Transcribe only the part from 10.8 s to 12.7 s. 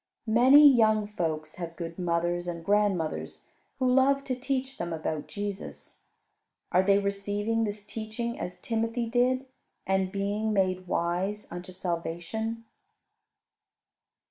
wise unto salvation?